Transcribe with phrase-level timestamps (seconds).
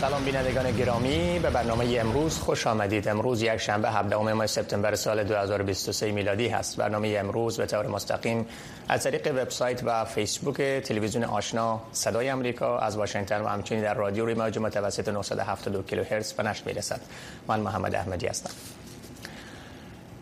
[0.00, 1.38] سلام بینندگان گرامی.
[1.38, 3.08] به برنامه امروز خوش آمدید.
[3.08, 6.76] امروز یک شنبه 17 ماه سپتامبر سال 2023 میلادی هست.
[6.76, 8.46] برنامه امروز به طور مستقیم
[8.88, 14.24] از طریق وبسایت و فیسبوک تلویزیون آشنا صدای امریکا از واشنگتن و همچنین در رادیو
[14.24, 17.00] روی موج متوسط 972 کیلوهرتز به نشر می‌رسد.
[17.48, 18.50] من محمد احمدی هستم.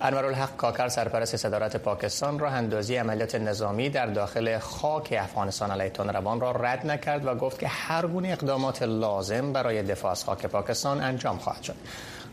[0.00, 6.40] انورالحق کاکر سرپرست صدارت پاکستان راه اندازی عملیات نظامی در داخل خاک افغانستان علیه روان
[6.40, 11.00] را رد نکرد و گفت که هر گونه اقدامات لازم برای دفاع از خاک پاکستان
[11.00, 11.74] انجام خواهد شد.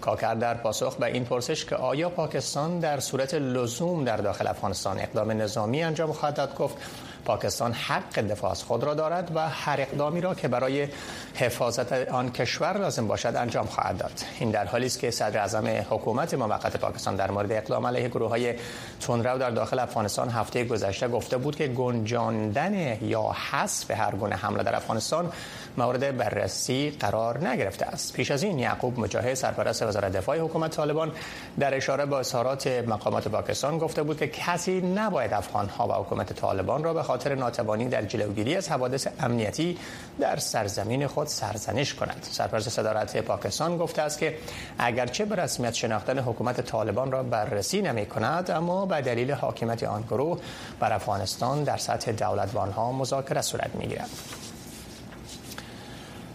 [0.02, 5.00] کاکر در پاسخ به این پرسش که آیا پاکستان در صورت لزوم در داخل افغانستان
[5.00, 6.78] اقدام نظامی انجام خواهد داد گفت
[7.26, 10.88] پاکستان حق دفاع از خود را دارد و هر اقدامی را که برای
[11.36, 14.12] حفاظت آن کشور لازم باشد انجام خواهد داد.
[14.40, 18.30] این در حالی است که صدر اعظم حکومت موقت پاکستان در مورد اقدام علیه گروه
[18.30, 18.54] های
[19.02, 24.64] تندرو در داخل افغانستان هفته گذشته گفته بود که گنجاندن یا حذف هر گونه حمله
[24.64, 25.32] در افغانستان
[25.78, 28.14] مورد بررسی قرار نگرفته است.
[28.14, 31.12] پیش از این یعقوب مجاهد سرپرست وزارت دفاع حکومت طالبان
[31.60, 36.34] در اشاره به اظهارات مقامات پاکستان گفته بود که کسی نباید افغان ها و حکومت
[36.34, 39.78] طالبان را به خاطر ناتوانی در جلوگیری از حوادث امنیتی
[40.20, 44.38] در سرزمین خود سرزنش کند سرپرست صدارت پاکستان گفته است که
[44.80, 50.02] اگرچه به رسمیت شناختن حکومت طالبان را بررسی نمی کند اما به دلیل حاکمیت آن
[50.02, 50.40] گروه
[50.80, 54.10] بر افغانستان در سطح دولتوان ها مذاکره صورت می گیرد.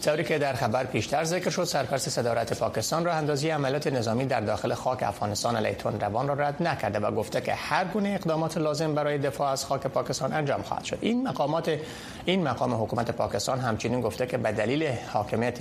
[0.04, 4.40] طوری که در خبر پیشتر ذکر شد سرپرست صدارت پاکستان را اندازی عملیات نظامی در
[4.40, 8.94] داخل خاک افغانستان علیه روان را رد نکرده و گفته که هر گونه اقدامات لازم
[8.94, 10.98] برای دفاع از خاک پاکستان انجام خواهد شد.
[11.00, 11.78] این مقامات
[12.24, 15.58] این مقام حکومت پاکستان همچنین گفته که به دلیل حاکمیت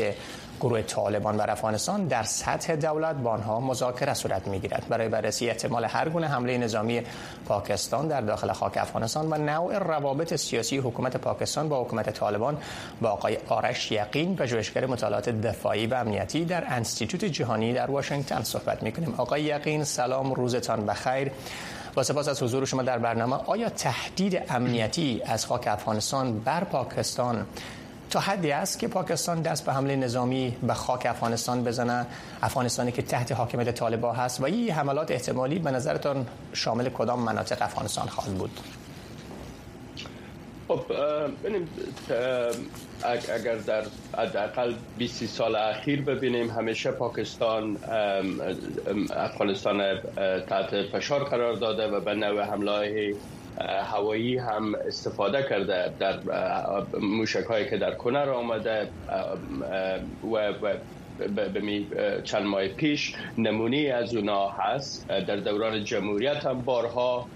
[0.59, 4.86] گروه طالبان بر افغانستان در سطح دولت با آنها مذاکره صورت می‌گیرد.
[4.90, 7.02] برای بررسی احتمال هر گونه حمله نظامی
[7.46, 12.58] پاکستان در داخل خاک افغانستان و نوع روابط سیاسی حکومت پاکستان با حکومت طالبان
[13.02, 18.84] با آقای آرش یقین پژوهشگر مطالعات دفاعی و امنیتی در انستیتوت جهانی در واشنگتن صحبت
[18.84, 19.14] می‌کنیم.
[19.18, 21.31] آقای یقین سلام روزتان بخیر.
[21.96, 23.36] با سپاس از حضور شما در برنامه.
[23.36, 27.46] آیا تهدید امنیتی از خاک افغانستان بر پاکستان
[28.09, 32.06] تا حدی است که پاکستان دست به حمله نظامی به خاک افغانستان بزنه
[32.42, 37.62] افغانستانی که تحت حاکمیت طالبان هست و این حملات احتمالی به نظرتان شامل کدام مناطق
[37.62, 38.59] افغانستان خواهد بود؟
[40.68, 40.81] خب
[43.03, 43.84] اگر در
[44.18, 47.78] حداقل 20 سال اخیر ببینیم همیشه پاکستان
[49.16, 50.00] افغانستان
[50.50, 53.16] تحت فشار قرار داده و به نوع حمله
[53.68, 56.20] هوایی هم استفاده کرده در
[57.02, 58.88] موشک هایی که در کنر آمده
[60.31, 60.53] و
[62.24, 65.08] چند ماه پیش نمونی از اونا هست.
[65.08, 67.28] در دوران جمهوریت هم بارها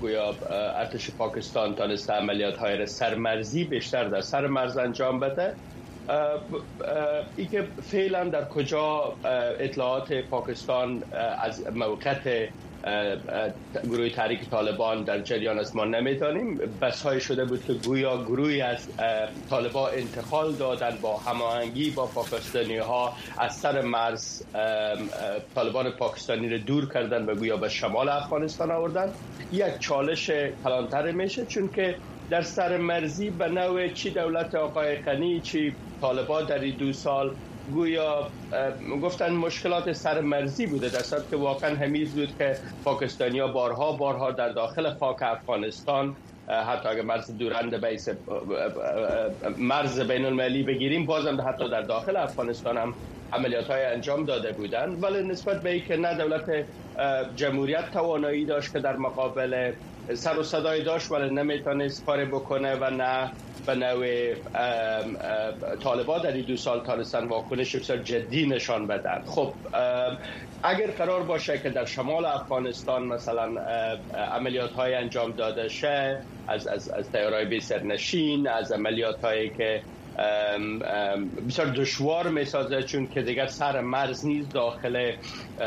[0.00, 5.54] گویا ارتش پاکستان تانسته عملیات های سرمرزی بیشتر در سرمرز انجام بده.
[7.36, 9.16] ای که فعلا در کجا
[9.60, 11.02] اطلاعات پاکستان
[11.42, 12.48] از موقعیت
[13.84, 15.76] گروه تحریک طالبان در جریان است.
[15.76, 18.88] ما نمی‌تونیم بس های شده بود که گویا گروهی از
[19.50, 24.42] طالبان انتقال دادن با هماهنگی با پاکستانی ها از سر مرز
[25.54, 29.12] طالبان پاکستانی رو دور کردن و گویا به شمال افغانستان آوردن.
[29.52, 30.30] یک چالش
[30.64, 31.94] کلانتر میشه چون که
[32.30, 37.34] در سر مرزی به نوع چی دولت آقای قنی چی طالبان در این دو سال
[37.66, 38.32] گویا
[39.02, 40.88] گفتن مشکلات سرمرزی بوده.
[40.88, 46.16] در صورت که واقعا همیز بود که پاکستانیا بارها بارها در داخل خاک افغانستان
[46.48, 48.08] حتی اگر مرز دورند بیس
[49.58, 52.94] مرز بین المللی بگیریم بازم حتی در داخل افغانستان هم
[53.32, 54.88] عملیات های انجام داده بودن.
[54.90, 56.44] ولی نسبت به که نه دولت
[57.34, 59.72] جمهوریت توانایی داشت که در مقابل
[60.14, 63.32] سر و صدای داشت ولی نمی‌تونست کاری بکنه و نه
[63.66, 64.34] به نوع
[65.82, 69.22] طالبا در این دو سال تانستن واکنش بسیار جدی نشان بدن.
[69.26, 69.54] خب
[70.62, 73.44] اگر قرار باشه که در شمال افغانستان مثلا
[74.32, 79.82] عملیات های انجام داده شه از, از, از تیارای بی سرنشین از عملیات هایی که
[81.48, 85.12] بسیار دشوار می‌سازه چون که دیگر سر مرز نیز داخل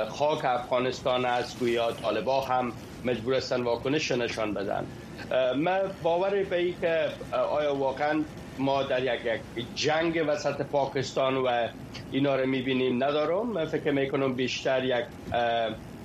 [0.10, 2.74] خاک افغانستان است گویا طالبا هم
[3.06, 4.86] مجبور هستن واکنش نشان بدن.
[5.58, 8.22] من باور به ای که آیا واقعا
[8.60, 9.22] ما در یک,
[9.56, 11.68] یک جنگ وسط پاکستان و
[12.12, 13.48] اینا رو می‌بینیم؟ ندارم.
[13.48, 15.06] من فکر می‌کنم بیشتر یک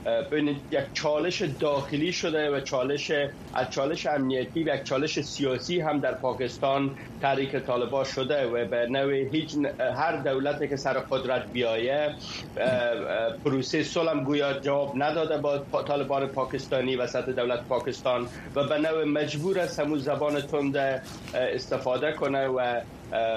[0.05, 3.11] ببینید یک چالش داخلی شده و چالش
[3.55, 8.87] از چالش امنیتی و یک چالش سیاسی هم در پاکستان تحریک طالبان شده و به
[8.91, 9.57] نوع هیچ
[9.97, 12.15] هر دولتی که سر قدرت بیایه
[13.45, 19.59] پروسه صلح گویا جواب نداده با طالبان پاکستانی وسط دولت پاکستان و به نوع مجبور
[19.59, 20.77] است همون زبان تند
[21.35, 22.81] استفاده کنه و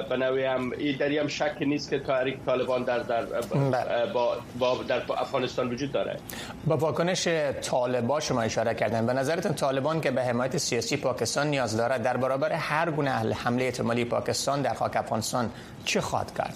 [0.10, 4.14] به نوعی هم دری هم شک نیست که تحریک طالبان در در بله.
[4.14, 6.20] با, با در افغانستان وجود داره.
[6.66, 7.28] با واکنش
[7.62, 9.06] طالبان شما اشاره کردن.
[9.06, 13.66] به نظرتون طالبان که به حمایت سیاسی پاکستان نیاز دارد در برابر هر گونه حمله
[13.66, 15.50] احتمالی پاکستان در خاک افغانستان
[15.86, 16.56] چه خواهد کرد؟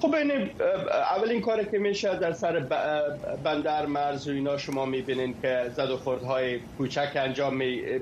[0.00, 0.50] خب این
[1.16, 2.58] اولین کاری که میشه در سر
[3.44, 7.54] بندر مرز و اینا شما می‌بینین که زد و خوردهای کوچک انجام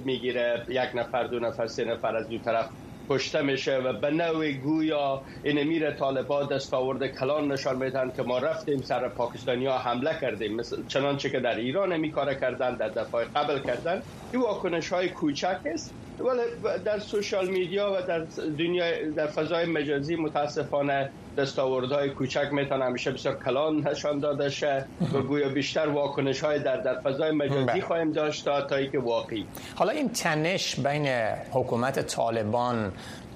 [0.04, 0.62] می‌گیره.
[0.68, 2.66] یک نفر دو نفر سه نفر از دو طرف
[3.08, 8.38] کشته میشه و به نوع گویا این امیر طالبان دستاورد کلان نشان میدن که ما
[8.38, 10.56] رفتیم سر پاکستانی ها حمله کردیم.
[10.56, 14.02] مثل چنانچه که در ایران می کار کردن در دفعه قبل کردن.
[14.32, 16.03] این واکنش های کوچک است.
[16.20, 18.18] ولی در سوشال میدیا و در
[18.58, 24.84] دنیا در فضای مجازی متاسفانه دستاوردهای کوچک می‌تونه همیشه بسیار کلان نشان داده شه
[25.14, 27.80] و گویا بیشتر واکنش های در در فضای مجازی بله.
[27.80, 29.46] خواهیم داشت تا که واقعی.
[29.74, 31.06] حالا این تنش بین
[31.50, 32.92] حکومت طالبان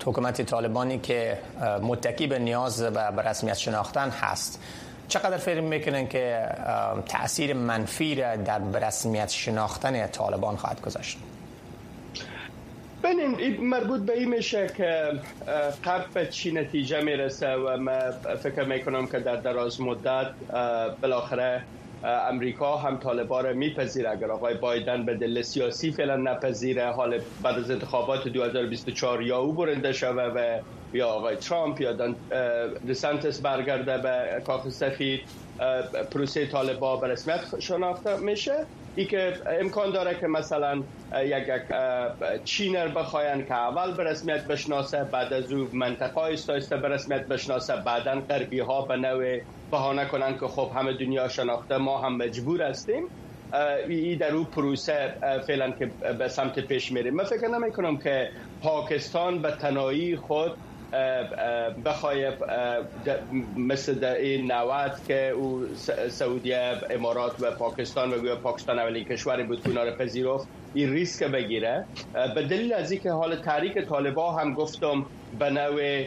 [0.07, 1.39] حکومت طالبانی که
[1.83, 4.63] متکی به نیاز و به رسمیت شناختن هست.
[5.09, 6.49] چقدر فکر می‌کنن که
[7.09, 11.19] تاثیر منفی در رسمیت شناختن طالبان خواهد گذاشت؟
[13.09, 15.13] ببینیم مربوط به این میشه که
[16.15, 18.11] به چی نتیجه می‌رسه و من
[18.43, 20.27] فکر می‌کنم که در دراز مدت
[21.03, 21.63] بالاخره
[22.05, 24.11] امریکا هم طالبان را میپذیره.
[24.11, 29.53] اگر آقای بایدن به دل سیاسی فعلا نپذیره حال بعد از انتخابات 2024 یا او
[29.53, 30.59] برنده شوه و
[30.93, 32.15] یا آقای ترامپ یا
[32.89, 35.21] دسانتس برگرده به کاخ سفید.
[36.11, 38.67] پروسه طالبا به رسمیت شناخته میشه.
[38.97, 40.83] ای که امکان داره که مثلا
[41.23, 41.47] یک
[42.45, 47.77] چینر بخواین که اول به رسمیت بشناسه بعد از او منطقه استایسته به رسمیت بشناسه
[47.77, 49.41] بعدا غربی ها به نوع
[49.71, 53.03] بهانه کنن که خب همه دنیا شناخته ما هم مجبور هستیم.
[53.89, 55.15] ای در او پروسه
[55.47, 55.87] فعلا که
[56.19, 57.15] به سمت پیش میریم.
[57.15, 58.29] من فکر نمی کنم که
[58.63, 60.53] پاکستان به تنایی خود
[61.85, 62.33] بخوای
[63.57, 65.67] مثل در این نوات که او
[66.09, 71.85] سعودیه امارات و پاکستان و پاکستان اولین کشوری بود که را پذیرفت این ریسک بگیره.
[72.35, 75.07] به دلیل از اینکه حال تحریک طالبا هم گفتم
[75.39, 76.05] به نوع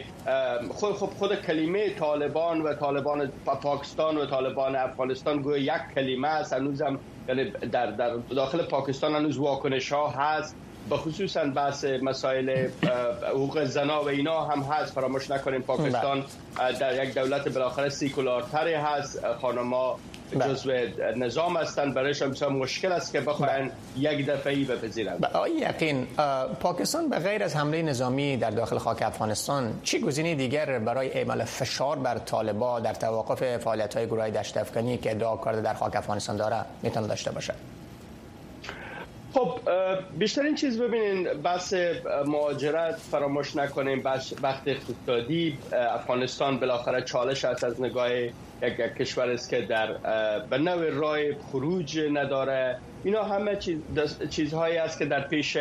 [0.70, 3.32] خود خود, خود کلمه طالبان و طالبان
[3.62, 9.38] پاکستان و طالبان افغانستان گویا یک کلمه است هنوزم یعنی در, در داخل پاکستان هنوز
[9.38, 10.56] واکنش ها هست.
[10.90, 12.68] به خصوصا بحث مسائل
[13.28, 16.24] حقوق زنا و اینا هم هست فراموش نکنیم پاکستان
[16.56, 16.78] بله.
[16.78, 19.98] در یک دولت بالاخره سیکولارتری هست خانما
[20.32, 20.54] بله.
[20.54, 20.72] جزو
[21.16, 24.12] نظام هستن برایشان بسیار مشکل است که بخواین بله.
[24.12, 26.06] یک دفعی بپذیرند آقای یقین
[26.60, 31.44] پاکستان به غیر از حمله نظامی در داخل خاک افغانستان چی گزینه دیگر برای اعمال
[31.44, 35.96] فشار بر طالبا در توقف فعالیت های گروه دشت افغانی که ادعا کرده در خاک
[35.96, 37.54] افغانستان داره می‌تونه داشته باشه
[39.34, 39.58] خب
[40.18, 41.74] بیشترین چیز ببینین بحث
[42.26, 44.02] مهاجرت فراموش نکنیم
[44.42, 48.08] وقت اقتصادی افغانستان بالاخره چالش است از نگاه
[48.62, 49.92] یک کشور است که در
[50.50, 52.78] به نوع راه خروج نداره.
[53.04, 53.78] اینا همه چیز
[54.30, 55.56] چیزهایی است که در پیش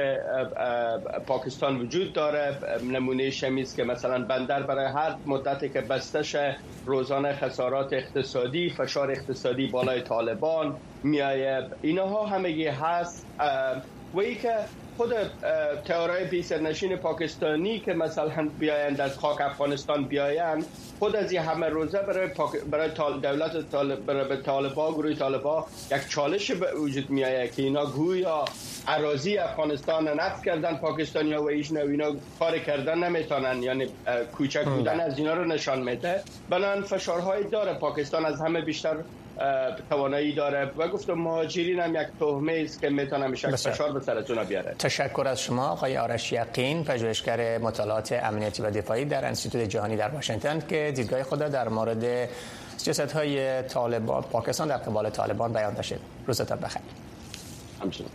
[1.27, 2.57] پاکستان وجود داره.
[2.91, 6.55] نمونه شمیز که مثلا بندر برای هر مدتی که بسته
[6.85, 11.69] روزانه خسارات اقتصادی فشار اقتصادی بالای طالبان میایه.
[11.81, 13.27] اینها همگی هست.
[14.13, 14.55] و ای که
[15.01, 15.13] خود
[15.85, 20.65] تئورای بی نشین پاکستانی که مثلا بیاین در خاک افغانستان بیاین
[20.99, 22.29] خود از این همه روزه برای,
[22.71, 22.89] برای
[23.21, 28.45] دولت طالب برای طالبا گروه طالبا یک چالش به وجود میایه که اینا گویا
[28.87, 33.87] اراضی افغانستان نفت کردن پاکستانی ها و ایش نو اینا کار کردن نمی‌تونن یعنی
[34.37, 36.21] کوچک بودن از اینا رو نشان میده.
[36.49, 37.73] بنان فشارهایی داره.
[37.73, 38.95] پاکستان از همه بیشتر
[39.89, 44.43] توانایی داره و گفتم مهاجرین هم یک تهمه است که می‌تونه میشه فشار به سرتون
[44.43, 44.75] بیاره.
[44.79, 50.09] تشکر از شما آقای آرش یقین پژوهشگر مطالعات امنیتی و دفاعی در انستیتوت جهانی در
[50.09, 52.29] واشنگتن که دیدگاه خود در مورد
[52.77, 55.93] سیاست های طالبان پاکستان در قبال طالبان بیان داشت
[56.27, 56.81] روزتان بخیر.
[57.81, 58.09] همچنین.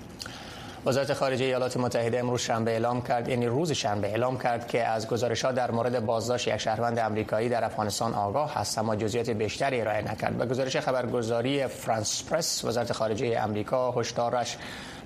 [0.87, 5.09] وزارت خارجه ایالات متحده امروز شنبه اعلام کرد یعنی روز شنبه اعلام کرد که از
[5.09, 9.81] گزارش ها در مورد بازداشت یک شهروند آمریکایی در افغانستان آگاه هست اما جزئیات بیشتری
[9.81, 10.39] ارائه نکرد.
[10.39, 14.57] به گزارش خبرگزاری فرانس پرس وزارت خارجه آمریکا هشدارش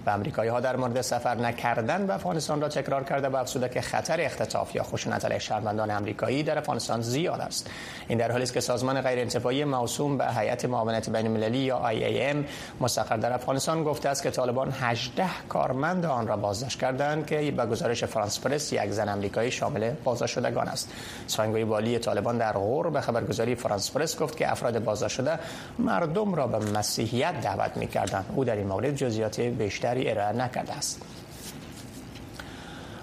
[0.06, 3.80] و امریکایی ها در مورد سفر نکردن به افغانستان را تکرار کرده و افزوده که
[3.80, 7.70] خطر اختطاف یا خشونت علیه شهروندان امریکایی در افغانستان زیاد است.
[8.08, 11.82] این در حالی است که سازمان غیر انتفاعی موسوم به هیئت معاونت بین المللی یا
[11.92, 12.36] IAM
[12.80, 17.66] مستقر در افغانستان گفته است که طالبان 18 کارمند آن را بازداشت کردند که به
[17.66, 20.92] گزارش فرانس پرس یک زن امریکایی شامل بازداشت شدگان است.
[21.26, 25.38] سخنگوی والی طالبان در غور به خبرگزاری فرانس پرس گفت که افراد بازداشت شده
[25.78, 28.24] مردم را به مسیحیت دعوت می‌کردند.
[28.36, 31.02] او در این مورد جزئیات بیشتر بیشتری ارائه نکرده است.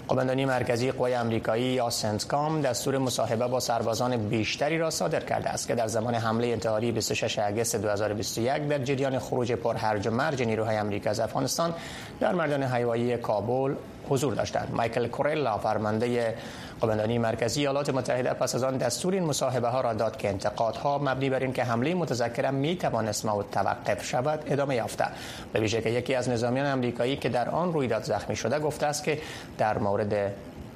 [0.08, 5.68] قماندانی مرکزی قوای آمریکایی یا سنتکام دستور مصاحبه با سربازان بیشتری را صادر کرده است
[5.68, 10.42] که در زمان حمله انتحاری 26 اگست 2021 در جریان خروج پر هرج و مرج
[10.42, 11.74] نیروهای آمریکا از افغانستان
[12.20, 13.74] در مردان هوایی کابل
[14.10, 16.34] حضور داشتند مایکل کورلا فرمانده
[16.80, 20.98] قماندانی مرکزی ایالات متحده پس از آن دستور این مصاحبه ها را داد که انتقادها
[20.98, 25.04] مبنی بر اینکه حمله متذکره می توانست توقف شود ادامه یافته.
[25.52, 29.04] به ویژه که یکی از نظامیان آمریکایی که در آن رویداد زخمی شده گفته است
[29.04, 29.18] که
[29.58, 30.32] در مورد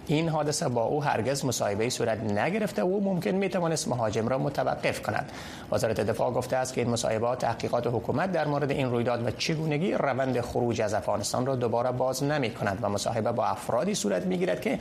[0.06, 4.38] این حادثه با او هرگز مصاحبه صورت نگرفته و او ممکن می توانست مهاجم را
[4.38, 5.32] متوقف کند.
[5.72, 9.92] وزارت دفاع گفته است که این مصاحبه تحقیقات حکومت در مورد این رویداد و چگونگی
[9.92, 14.60] روند خروج از افغانستان را دوباره باز نمی کند و مصاحبه باافرادی صورت می گیرد
[14.60, 14.78] که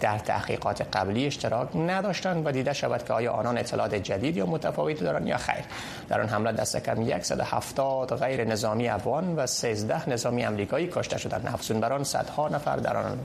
[0.00, 5.04] در تحقیقات قبلی اشتراک نداشتند و دیده شود که آیا آنان اطلاعات جدید یا متفاوتی
[5.04, 5.64] دارند یا خیر.
[6.08, 11.50] در آن حمله دست کم 170 غیر نظامی افغان و 13 نظامی آمریکایی کشته شدند.
[11.54, 13.18] افزون بر آن صدها نفر در آن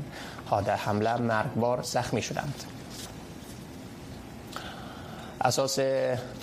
[0.53, 2.63] حمله مرگبار زخمی شدند.
[5.41, 5.79] اساس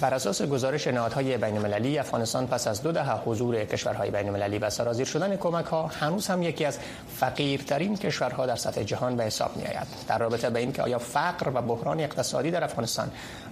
[0.00, 4.58] بر اساس گزارش نهادهای بین المللی افغانستان پس از دو دهه حضور کشورهای بین المللی
[4.58, 6.78] و سرازیر شدن کمک ها هنوز هم یکی از
[7.16, 11.50] فقیرترین کشورها در سطح جهان به حساب می آید در رابطه به اینکه آیا فقر
[11.54, 13.10] و بحران اقتصادی در افغانستان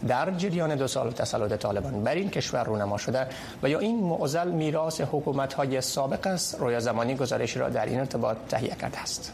[0.09, 3.27] در جریان دو سال تسلط طالبان بر این کشور رونما شده
[3.63, 8.01] و یا این معضل میراث حکومت های سابق است رویا زمانی گزارشی را در این
[8.01, 9.33] ارتباط تهیه کرده است.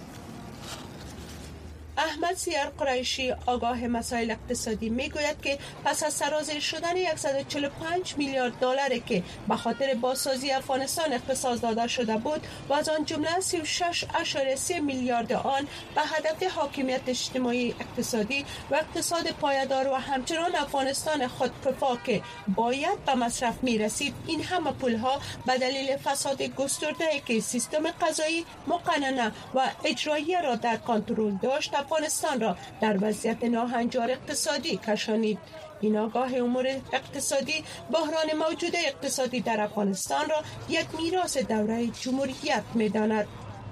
[2.01, 8.99] احمد سیار قریشی آگاه مسائل اقتصادی می‌گوید که پس از سرازیر شدن 145 میلیارد دلار
[8.99, 15.33] که به خاطر بازسازی افغانستان اختصاص داده شده بود و از آن جمله 36.3 میلیارد
[15.33, 23.05] آن به هدف حاکمیت اجتماعی اقتصادی و اقتصاد پایدار و همچنان افغانستان خودکفا که باید
[23.05, 28.47] به مصرف می رسید این همه پول ها به دلیل فساد گسترده که سیستم قضایی
[28.67, 35.39] مقننه و اجرایی را در کنترل داشت افغانستان را در وضعیت ناهنجار اقتصادی کشانید.
[35.81, 40.37] این آگاه امور اقتصادی بحران موجود اقتصادی در افغانستان را
[40.69, 43.27] یک میراث دوره جمهوریت می‌داند.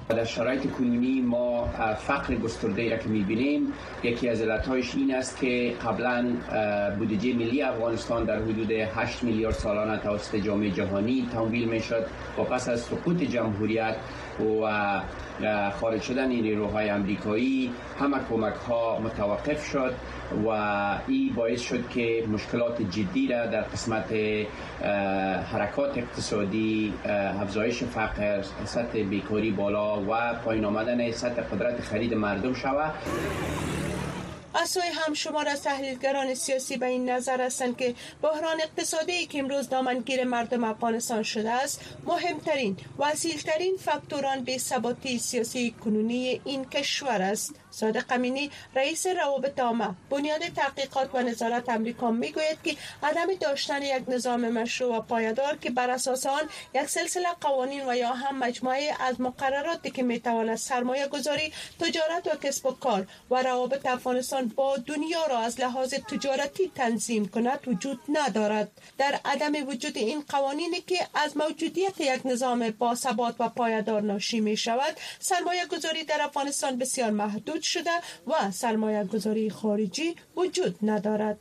[0.08, 1.68] در شرایط کنونی ما
[2.06, 3.72] فقر گسترده را که می‌بینیم
[4.02, 6.36] یکی از علتهایش این است که قبلا
[6.98, 12.06] بودجه ملی افغانستان در حدود 8 میلیارد سالانه توسط جامعه جهانی تمویل می‌شد.
[12.38, 13.96] و پس از سقوط جمهوریت
[14.40, 15.00] و
[15.80, 19.94] خارج شدن این نیروهای امریکایی همه کمک ها متوقف شد
[20.46, 20.48] و
[21.08, 24.12] این باعث شد که مشکلات جدی را در قسمت
[25.52, 26.92] حرکات اقتصادی
[27.40, 32.92] افزایش فقر سطح بیکاری بالا و پایین آمدن سطح قدرت خرید مردم شود.
[34.54, 39.68] از هم شمار از تحلیلگران سیاسی به این نظر هستند که بحران اقتصادی که امروز
[39.68, 47.54] دامنگیر مردم افغانستان شده است مهمترین وسیلترین فاکتوران به ثباتی سیاسی کنونی این کشور است.
[47.80, 49.88] صادق امینی رئیس روابط عامه.
[50.10, 55.70] بنیاد تحقیقات و نظارت امریکا می‌گوید که عدم داشتن یک نظام مشروع و پایدار که
[55.70, 56.42] بر اساس آن
[56.74, 62.36] یک سلسله قوانین و یا هم مجموعه از مقرراتی که می‌تواند سرمایه گذاری تجارت و
[62.46, 68.00] کسب و کار و روابط افغانستان با دنیا را از لحاظ تجارتی تنظیم کند وجود
[68.08, 68.70] ندارد.
[68.98, 74.40] در عدم وجود این قوانینی که از موجودیت یک نظام با ثبات و پایدار ناشی
[74.40, 77.90] می شود سرمایه گذاری در افغانستان بسیار محدود شده
[78.26, 81.38] و سرمایه گذاری خارجی وجود ندارد.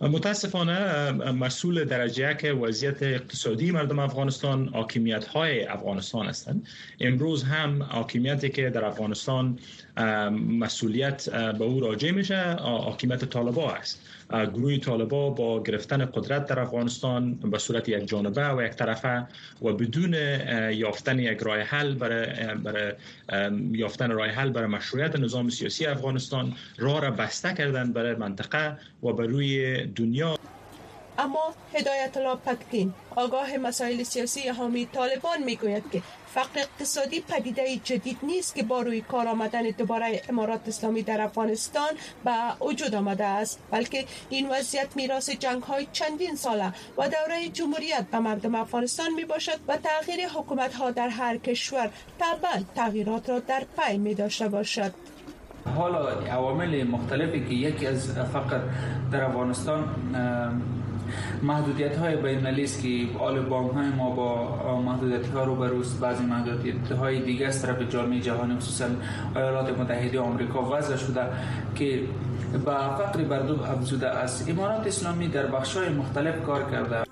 [0.00, 6.66] متاسفانه مسئول درجه که وضعیت اقتصادی مردم افغانستان حاکمیت های افغانستان هستند.
[7.00, 9.58] امروز هم حاکمیتی که در افغانستان
[10.58, 14.00] مسئولیت به او راجع میشه حاکمیت طالبا است.
[14.30, 19.26] گروه طالبا با گرفتن قدرت در افغانستان به صورت یک جانبه و یک طرفه
[19.62, 20.14] و بدون
[20.72, 22.92] یافتن یک راه حل برای,
[23.72, 29.12] یافتن راه حل برای مشروعیت نظام سیاسی افغانستان راه را بسته کردن برای منطقه و
[29.12, 30.35] بر روی دنیا
[31.18, 38.18] اما هدایت الله پکتین آگاه مسائل سیاسی حامی طالبان می‌گوید که فقر اقتصادی پدیده جدید
[38.22, 41.90] نیست که با روی کار آمدن دوباره امارات اسلامی در افغانستان
[42.24, 48.06] به وجود آمده است بلکه این وضعیت میراث جنگ های چندین ساله و دوره جمهوریت
[48.12, 53.38] به مردم افغانستان می باشد و تغییر حکومت ها در هر کشور طبعا تغییرات را
[53.38, 54.92] در پی می داشته باشد.
[55.76, 58.60] حالا عوامل مختلفی که یکی از فقط
[59.12, 59.88] در افغانستان
[61.42, 66.92] محدودیت های بین که آل بانک های ما با محدودیت ها رو بروز بعضی محدودیت
[66.92, 68.86] های دیگه از طرف جامعه جهانی خصوصا
[69.36, 71.20] ایالات متحده آمریکا وضع شده
[71.74, 72.02] که
[72.64, 74.50] با فقر بردوب افزوده است.
[74.50, 77.02] امارات اسلامی در بخش های مختلف کار کرده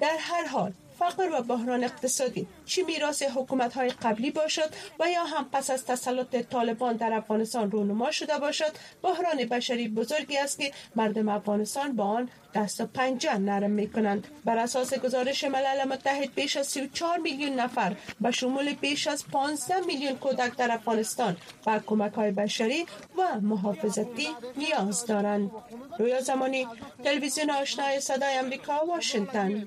[0.00, 2.46] در هر حال فقر و بحران اقتصادی.
[2.66, 7.70] چی میراث حکومت های قبلی باشد و یا هم پس از تسلط طالبان در افغانستان
[7.70, 13.38] رونما شده باشد؟ بحران بشری بزرگی است که مردم افغانستان با آن دست و پنجه
[13.38, 18.74] نرم می کنند بر اساس گزارش ملل متحد بیش از 34 میلیون نفر به شمول
[18.74, 22.86] بیش از 15 میلیون کودک در افغانستان به کمک های بشری
[23.18, 25.50] و محافظتی نیاز دارند.
[25.98, 26.66] رویا زمانی
[27.04, 29.66] تلویزیون آشنای صدای امریکا واشنگتن.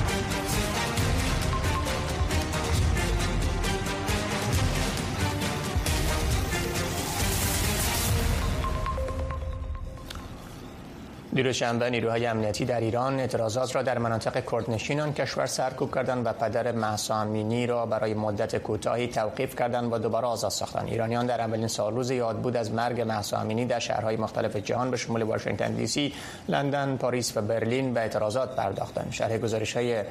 [11.33, 16.25] دیروز شنبه نیروهای امنیتی در ایران اعتراضات را در مناطق کردنشین آن کشور سرکوب کردند
[16.25, 20.87] و پدر مهسا امینی را برای مدت کوتاهی توقیف کردند و دوباره آزاد ساختند.
[20.87, 24.91] ایرانیان در اولین سال روز یاد بود از مرگ مهسا امینی در شهرهای مختلف جهان
[24.91, 26.13] به شمول واشنگتن دی سی
[26.47, 29.07] لندن پاریس و برلین به اعتراضات پرداختند.
[29.11, 30.03] شرح گزارش های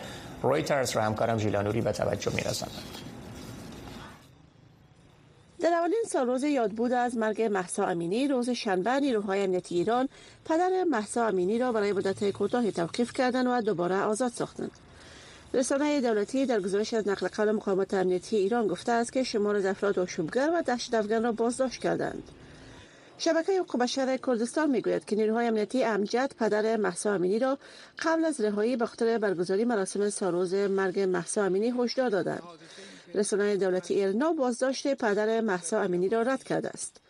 [0.42, 3.09] رویترز را همکارم ژیلانوری به توجه می‌رساند.
[5.60, 10.08] در اولین سال روز یادبود از مرگ محسا امینی روز شنبه نیروهای امنیتی ایران
[10.44, 14.70] پدر محسا امینی را برای مدت کوتاهی توقیف کردند و دوباره آزاد ساختند.
[15.54, 19.66] رسانه دولتی در گزارش از نقل قول مقامات امنیتی ایران گفته است که شمار از
[19.66, 22.22] افراد آشوبگر و دهشت را بازداشت کردند.
[23.18, 27.58] شبکه حقوق بشر کردستان می‌گوید که نیروهای امنیتی امجد پدر محسا امینی را
[27.98, 32.42] قبل از رهایی به خاطر برگزاری مراسم سالروز مرگ محسا امینی هشدار دادند.
[33.14, 37.00] رسانه دولتی ایرنا بازداشت پدر محسا امینی را رد کرده است.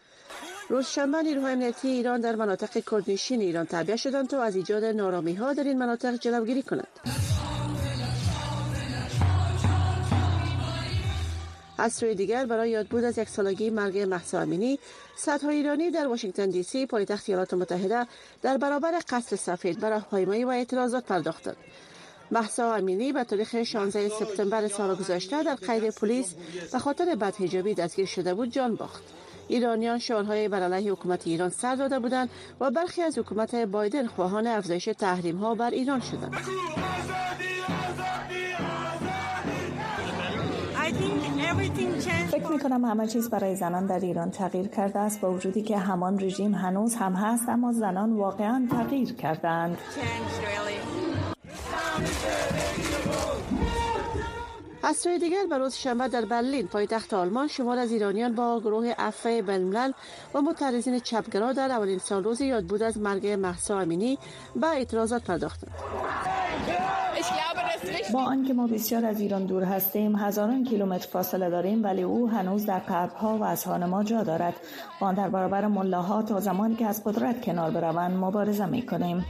[0.68, 5.34] روز شنبه نیروهای امنیتی ایران در مناطق کردنشین ایران تعبیه شدند تا از ایجاد نارامی
[5.34, 6.88] ها در این مناطق جلوگیری کنند.
[11.78, 14.78] از سوی دیگر برای یادبود از یک سالگی مرگ محسا امینی
[15.16, 18.06] صدها ایرانی در واشنگتن دی سی پایتخت ایالات متحده
[18.42, 21.56] در برابر قصر سفید برای پایمایی و اعتراضات پرداختند.
[22.32, 26.34] محسا امینی به تاریخ 16 سپتامبر سال گذشته در قید پلیس
[26.72, 29.02] به خاطر بدهجابی دستگیر شده بود جان باخت.
[29.48, 34.46] ایرانیان شعارهای بر علیه حکومت ایران سر داده بودند و برخی از حکومت بایدن خواهان
[34.46, 36.36] افزایش تحریم ها بر ایران شدند.
[42.30, 45.78] فکر می کنم همه چیز برای زنان در ایران تغییر کرده است با وجودی که
[45.78, 49.78] همان رژیم هنوز هم هست اما زنان واقعا تغییر کردند.
[54.82, 58.94] از سوی دیگر به روز شنبه در برلین پایتخت آلمان شمار از ایرانیان با گروه
[58.98, 59.92] افه بینالملل
[60.34, 64.18] و مترزین چپگرا در اولین سال روز یاد بود از مرگ محسا امینی
[64.56, 65.72] به اعتراضات پرداختند.
[68.12, 72.66] با آنکه ما بسیار از ایران دور هستیم هزاران کیلومتر فاصله داریم ولی او هنوز
[72.66, 74.54] در قلبها و اذهان ما جا دارد.
[75.00, 79.26] ما در برابر ملاها تا زمانی که از قدرت کنار بروند مبارزه می کنیم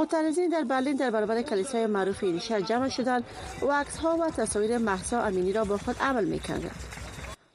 [0.00, 3.24] معترضین در برلین در برابر کلیسای معروف این شهر جمع شدند
[3.62, 6.76] و عکس ها و تصاویر محسا امینی را با خود عمل می کردند.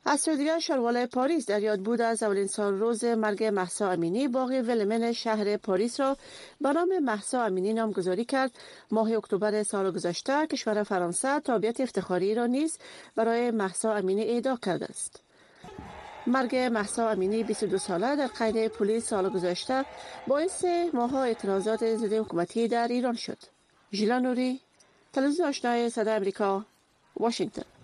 [0.06, 4.28] از سوی دیگر شروال پاریس در یاد بود از اولین سال روز مرگ محسا امینی
[4.28, 6.18] باغ ولمن شهر پاریس را
[6.62, 8.52] به نام محسا امینی نامگذاری کرد
[8.92, 12.78] ماه اکتبر سال گذشته کشور فرانسه تابعیت افتخاری را نیز
[13.16, 15.25] برای محسا امینی اعدا کرده است
[16.28, 19.86] مرگ محسا امینی 22 ساله در قید پلیس سال گذشته
[20.28, 23.38] باعث ماها اعتراضات ضد حکومتی در ایران شد.
[23.94, 24.62] ژیلا نوری،
[25.14, 26.66] تلویزیون آشنای صدای آمریکا،
[27.20, 27.75] واشنگتن.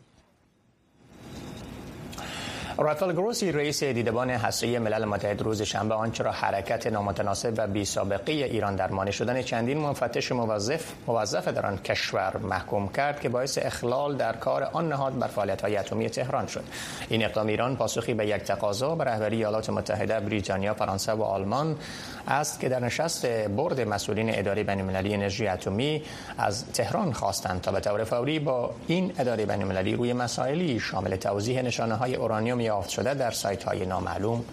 [2.83, 7.85] رافل گروسی رئیس دیدبان هسته‌ای ملل متحد روز شنبه آنچه را حرکت نامتناسب و بی
[7.85, 13.29] سابقه ایران در مانع شدن چندین مفتش موظف موظف در آن کشور محکوم کرد که
[13.29, 16.63] باعث اخلال در کار آن نهاد بر فعالیت‌های اتمی تهران شد.
[17.09, 21.75] این اقدام ایران پاسخی به یک تقاضا به رهبری ایالات متحده بریتانیا فرانسه و آلمان
[22.27, 26.03] است که در نشست برد مسئولین اداره بین‌المللی انرژی اتمی
[26.37, 31.61] از تهران خواستند تا به طور فوری با این اداره بین‌المللی روی مسائلی شامل توضیح
[31.61, 34.45] نشانه‌های اورانیوم یافت شده در سایت های نامعلوم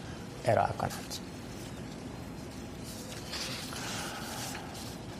[0.45, 1.28] ارائه کنند.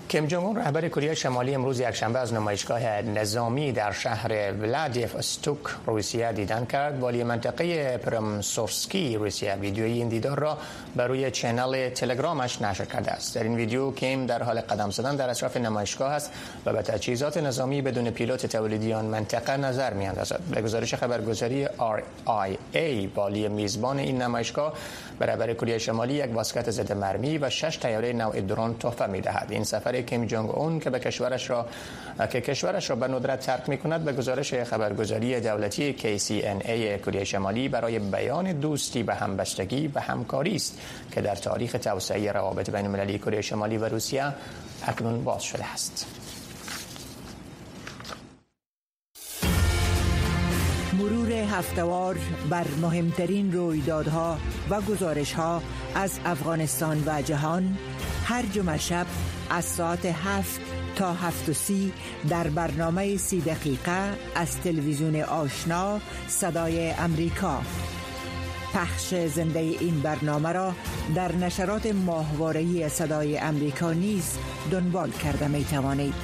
[0.09, 6.33] کیم جونگ رهبر کره شمالی امروز یکشنبه از نمایشگاه نظامی در شهر ولادیف استوک روسیه
[6.33, 7.01] دیدن کرد.
[7.01, 9.55] والی منطقه پرمسورسکی روسیه.
[9.55, 10.59] ویدیوی این دیدار را
[10.97, 13.35] بر روی چنل تلگرامش نشر کرده است.
[13.35, 16.33] در این ویدیو کیم در حال قدم زدن در اطراف نمایشگاه است
[16.67, 20.41] و به تجهیزات نظامی بدون پیلوت تولیدی آن منطقه نظر میاندازد.
[20.51, 24.73] به گزارش خبرگزاری RIA والی میزبان این نمایشگاه
[25.19, 29.65] برابر کره شمالی یک واسکت ضد مرمی و شش تیاره نوع درون تحفه می‌دهد این
[29.65, 31.67] سفر کیم جونگ اون که به کشورش را
[32.31, 37.69] که کشورش را به ندرت ترک می کند به گزارش خبرگزاری دولتی KCNA کره شمالی
[37.69, 40.79] برای بیان دوستی به همبستگی و همکاری است
[41.13, 44.33] که در تاریخ توسعه روابط بین المللی کره شمالی و روسیه
[44.87, 46.28] اکنون باز شده است.
[51.49, 52.17] هفتوار
[52.51, 54.39] بر مهمترین رویدادها
[54.71, 55.63] و گزارشها
[55.95, 57.79] از افغانستان و جهان
[58.25, 59.07] هر جمعه شب
[59.51, 60.61] از ساعت هفت
[60.97, 61.93] تا هفت و سی
[62.29, 67.61] در برنامه سی دقیقه از تلویزیون آشنا صدای امریکا
[68.75, 70.75] پخش زنده این برنامه را
[71.15, 74.39] در نشرات ماهوارهی صدای امریکا نیز
[74.71, 76.15] دنبال کرده می توانید.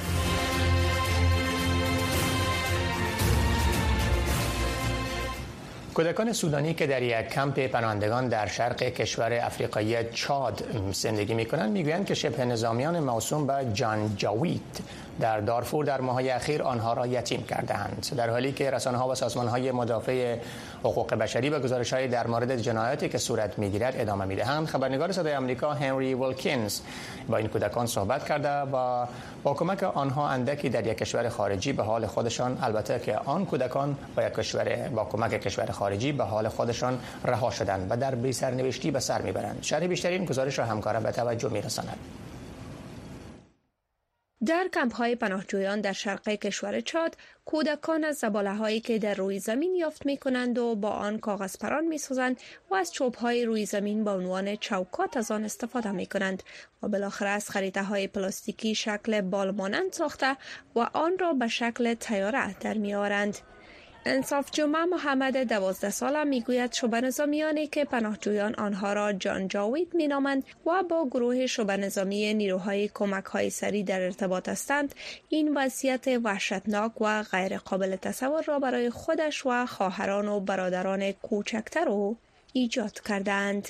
[5.95, 11.71] کودکان سودانی که در یک کمپ پناهندگان در شرق کشور افریقایی چاد زندگی می کنند
[11.71, 14.79] می‌گویند که شبه نظامیان موسوم به جان جاوید
[15.19, 18.07] در دارفور در ماهای اخیر آنها را یتیم کردهاند.
[18.17, 20.37] در حالی که رسانه ها و سازمان های مدافع
[20.83, 25.35] حقوق بشری به گزارش های در مورد جنایاتی که صورت می‌گیرد ادامه می‌دهند خبرنگار صدای
[25.35, 26.79] آمریکا هنری ولکینز
[27.29, 29.05] با این کودکان صحبت کرده و
[29.43, 33.97] با کمک آنها اندکی در یک کشور خارجی به حال خودشان البته که آن کودکان
[34.15, 38.33] با یک کشور با کمک کشور خارجی به حال خودشان رها شدند و در بی
[38.33, 41.97] سرنوشتی به سر می‌برند شرح بیشتری این گزارش را همکارم به توجه میرساند
[44.45, 49.39] در کمپ های پناهجویان در شرق کشور چاد کودکان از زباله هایی که در روی
[49.39, 52.37] زمین یافت می کنند و با آن کاغذ پران می سازند
[52.71, 56.43] و از چوب های روی زمین با عنوان چوکات از آن استفاده می کنند
[56.83, 60.37] و بالاخره از خریطه های پلاستیکی شکل بالمانند ساخته
[60.75, 63.37] و آن را به شکل تیاره در می آورند.
[64.07, 70.43] انصاف جمعه محمد دوازده ساله می‌گوید شبه نظامیانی که پناهجویان آنها را جان جاوید مینامند
[70.65, 74.95] و با گروه شبه نظامی نیروهای کمک های سری در ارتباط هستند.
[75.29, 81.89] این وضعیت وحشتناک و غیر قابل تصور را برای خودش و خواهران و برادران کوچکتر
[81.89, 82.17] او
[82.53, 83.69] ایجاد کردند.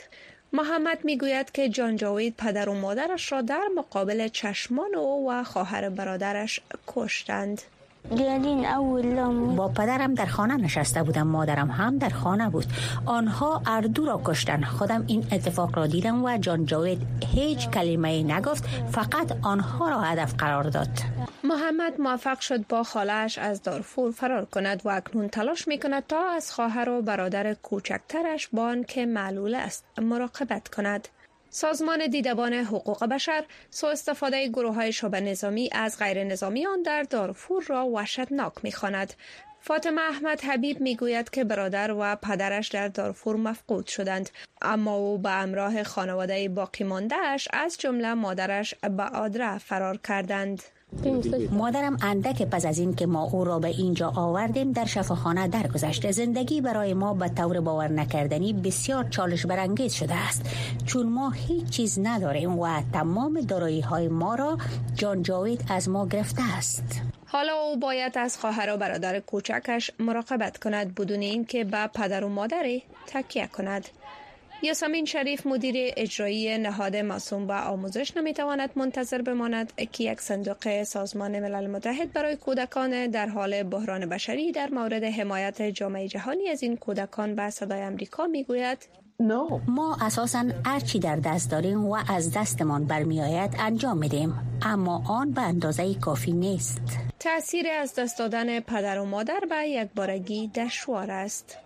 [0.54, 5.90] محمد می‌گوید که جان جاوید پدر و مادرش را در مقابل چشمان او و خواهر
[5.90, 7.62] برادرش کشتند.
[9.56, 12.66] با پدرم در خانه نشسته بودم مادرم هم در خانه بود.
[13.06, 14.64] آنها اردو را کشتن.
[14.64, 20.34] خودم این اتفاق را دیدم و جان جاوید هیچ کلمه نگفت فقط آنها را هدف
[20.34, 20.90] قرار داد.
[21.44, 26.30] محمد موفق شد با خالش از دارفور فرار کند و اکنون تلاش می کند تا
[26.36, 31.08] از خواهر و برادر کوچکترش با که معلول است مراقبت کند.
[31.56, 37.64] سازمان دیدبان حقوق بشر سو استفاده گروه های شبه نظامی از غیر نظامیان در دارفور
[37.68, 39.14] را وحشتناک می خاند.
[39.68, 44.30] فاطمه احمد حبیب می‌گوید که برادر و پدرش در دارفور مفقود شدند.
[44.62, 50.62] اما او به همراه خانواده باقی ماندهش از جمله مادرش به آدره فرار کردند.
[51.52, 56.12] مادرم اندک پس از این که ما او را به اینجا آوردیم در شفاخانه درگذشت
[56.12, 60.42] زندگی برای ما به طور باور نکردنی بسیار چالش برانگیز شده است.
[60.86, 64.58] چون ما هیچ چیز نداریم و تمام دارایی های ما را
[64.94, 67.02] جان جاوید از ما گرفته است.
[67.26, 72.30] حالا او باید از خواهر و برادر کوچکش مراقبت کند بدون اینکه به پدر و
[72.30, 73.90] مادری تکیه کند.
[74.62, 81.40] یاسمین شریف مدیر اجرایی نهاد ماسوم و آموزش نمی‌تواند منتظر بماند که یک صندوق سازمان
[81.40, 86.78] ملل متحد برای کودکان در حال بحران بشری در مورد حمایت جامعه جهانی از این
[86.78, 88.78] کودکان به صدای امریکا می‌گوید.
[89.22, 89.62] No.
[89.68, 95.42] ما اساسا هرچی در دست داریم و از دستمان برمیآید انجام میدیم اما آن به
[95.42, 97.05] اندازه کافی نیست.
[97.20, 101.58] تاثیر از دست دادن پدر و مادر به یک بارگی دشوار است.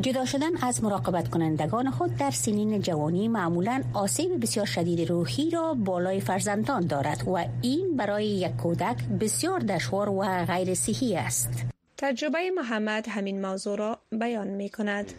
[0.00, 5.74] جدا شدن از مراقبت کنندگان خود در سنین جوانی معمولا آسیب بسیار شدید روحی را
[5.74, 11.50] بالای فرزندان دارد و این برای یک کودک بسیار دشوار و غیر صحی است.
[11.96, 15.12] تجربه محمد همین موضوع را بیان می کند.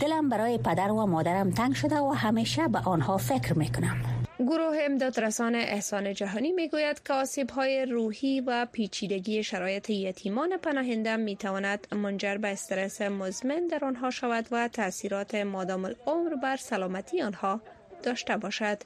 [0.00, 4.13] دلم برای پدر و مادرم تنگ شده و همیشه به آنها فکر می کنم.
[4.38, 11.36] گروه امدادرسان احسان جهانی می‌گوید که آسیب های روحی و پیچیدگی شرایط یتیمان پناهنده می
[11.36, 17.60] تواند منجر به استرس مزمن در آنها شود و تاثیرات مادام العمر بر سلامتی آنها
[18.02, 18.78] داشته باشد.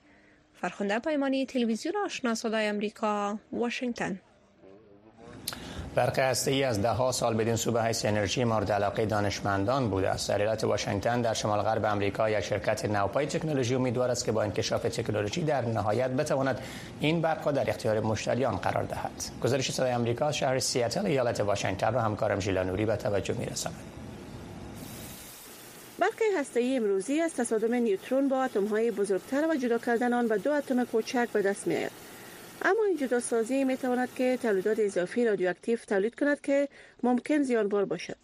[0.60, 4.20] فرخنده پیمانی تلویزیون آشنا صدای امریکا واشنگتن
[5.94, 10.28] برق ای از ده ها سال بدین صوبه حیث انرژی مورد علاقه دانشمندان بوده است.
[10.28, 14.42] در ایالت واشنگتن در شمال غرب آمریکا یک شرکت نوپای تکنولوژی امیدوار است که با
[14.42, 16.60] انکشاف تکنولوژی در نهایت بتواند
[17.00, 19.10] این برق در اختیار مشتریان قرار دهد.
[19.42, 23.76] گزارش صدای آمریکا شهر سیاتل ایالت واشنگتن را همکارم ژیلا نوری به توجه می‌رساند.
[25.98, 30.52] برخی هسته‌ای امروزی از تصادم نیوترون با های بزرگتر و جدا کردن آن به دو
[30.52, 32.07] اتم کوچک به دست میآید.
[32.62, 36.68] اما این جداسازی می تواند که تولیدات اضافی رادیواکتیو تولید کند که
[37.02, 38.16] ممکن زیانبار باشد.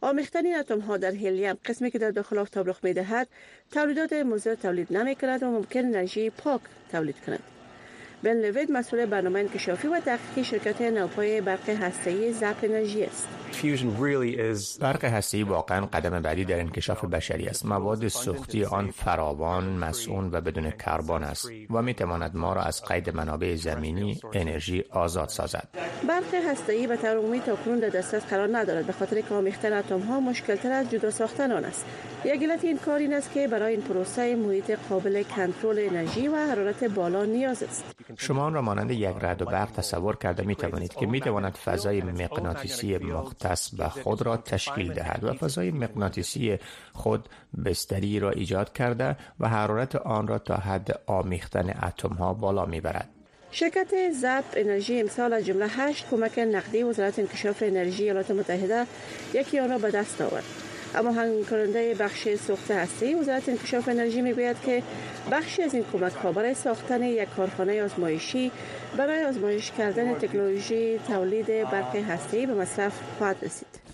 [0.00, 3.28] آمیختن این اتم ها در هلیوم قسمی که در داخل آفتاب رخ می دهد
[3.70, 6.60] تولیدات مضر تولید نمی کند و ممکن انرژی پاک
[6.92, 7.57] تولید کند.
[8.22, 13.28] بن لوید مسئول برنامه انکشافی و تحقیقی شرکت نوپای برق هسته‌ای زپ انرژی است.
[14.80, 17.66] برق هسته‌ای واقعا قدم بعدی در انکشاف بشری است.
[17.66, 22.84] مواد سوختی آن فراوان، مسئول و بدون کربن است و می تواند ما را از
[22.84, 25.68] قید منابع زمینی انرژی آزاد سازد.
[26.08, 30.00] برق هسته‌ای به طور عمومی تاکنون در دسترس قرار ندارد به خاطر که آمیختن اتم
[30.00, 31.86] ها مشکل از جدا ساختن آن است.
[32.24, 36.36] یک علت این کار این است که برای این پروسه محیط قابل کنترل انرژی و
[36.36, 37.97] حرارت بالا نیاز است.
[38.16, 41.54] شما آن را مانند یک رد و برق تصور کرده می توانید که می تواند
[41.54, 46.58] فضای مغناطیسی مختص به خود را تشکیل دهد و فضای مغناطیسی
[46.92, 47.28] خود
[47.64, 52.80] بستری را ایجاد کرده و حرارت آن را تا حد آمیختن اتم ها بالا می
[52.80, 53.08] برد.
[53.50, 58.86] شرکت زپ انرژی امسال از جمله هشت کمک نقدی وزارت انکشاف انرژی ایالات متحده
[59.34, 64.22] یکی آن را به دست آورد اما هنگ کننده بخش سوخت هستی وزارت انکشاف انرژی
[64.22, 64.82] می‌گوید که
[65.32, 68.52] بخشی از این کمک ها برای ساختن یک کارخانه آزمایشی
[68.96, 73.87] برای آزمایش کردن تکنولوژی تولید برق هستی به مصرف خواهد رسید.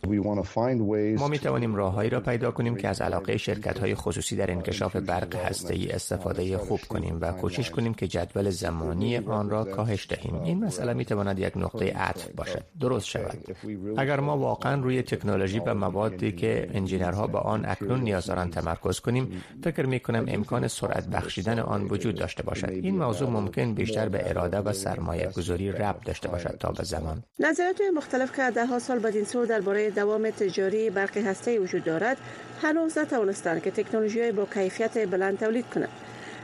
[1.18, 4.96] ما می توانیم راههایی را پیدا کنیم که از علاقه شرکت های خصوصی در انکشاف
[4.96, 10.42] برق ای استفاده خوب کنیم و کوشش کنیم که جدول زمانی آن را کاهش دهیم.
[10.42, 12.62] این مسئله می تواند یک نقطه عطف باشد.
[12.80, 13.56] درست شود.
[13.96, 19.00] اگر ما واقعا روی تکنولوژی و موادی که انجینرها با آن اکنون نیاز دارند تمرکز
[19.00, 22.68] کنیم فکر می کنم امکان سرعت بخشیدن آن وجود داشته باشد.
[22.68, 27.22] این موضوع ممکن بیشتر به اراده و سرمایه گذاری ربط داشته باشد تا به زمان.
[27.38, 32.16] نظرات مختلف که ده سال بعد سو درباره دوام تجاری برق هسته وجود دارد
[32.62, 35.88] هنوز نتوانستند که تکنولوژی با کیفیت بلند تولید کنند.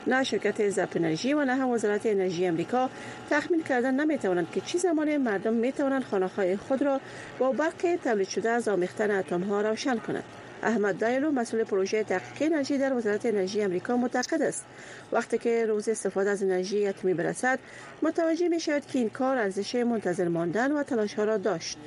[0.07, 2.91] نه شرکت زپ انرژی و نه هم وزارت انرژی امریکا
[3.31, 7.01] تخمین کردن نمی‌توانند که چی زمان مردم می‌توانند خانه خود را
[7.39, 10.25] با برق تولید شده از آمیختن اتم ها روشن کنند.
[10.63, 14.65] احمد دایلو مسئول پروژه تحقیق انرژی در وزارت انرژی امریکا معتقد است.
[15.13, 17.59] وقتی که روز استفاده از انرژی اتمی برسد
[18.03, 21.79] متوجه می شود که این کار ارزش منتظر ماندن و تلاش ها را داشت.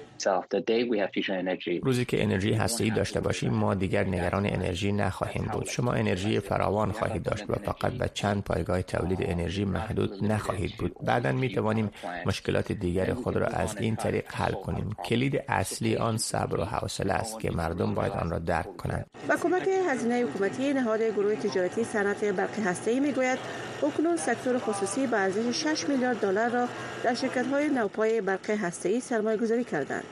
[1.83, 5.65] روزی که انرژی هستی داشته باشیم ما دیگر نگران انرژی نخواهیم بود.
[5.65, 10.95] شما انرژی فراوان خواهید داشت و فقط به چند پایگاه تولید انرژی محدود نخواهید بود.
[11.05, 11.89] بعدا می توانیم
[12.25, 14.95] مشکلات دیگر خود را از این طریق حل کنیم.
[15.05, 19.05] کلید اصلی آن صبر و حوصله است که مردم باید آن را درک کنند.
[19.29, 23.39] با کمک هزینه حکومتی نهاد گروه تجارتی صنعت برق هسته‌ای می‌گوید
[23.83, 26.67] اکنون سکتور خصوصی به ارزش 6 میلیارد دلار را
[27.03, 30.03] در شرکت های نوپای برق هسته‌ای سرمایه گذاری کردند.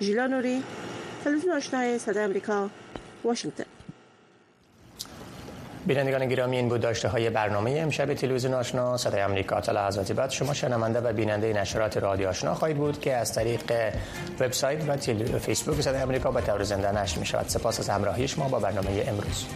[0.00, 0.62] ژیلا نوری،
[1.24, 2.70] تلویزیون آشنای صدای آمریکا،
[3.24, 3.64] واشنگتن.
[5.86, 10.30] بینندگان گرامی این بود داشته های برنامه امشب تلویزیون آشنا صدای آمریکا تا لحظات بعد
[10.30, 13.72] شما شنونده و بیننده نشرات رادیو آشنا خواهید بود که از طریق
[14.40, 14.88] وبسایت
[15.34, 18.58] و فیسبوک صدای آمریکا به طور زنده نشر می شود سپاس از همراهی شما با
[18.58, 19.46] برنامه امروز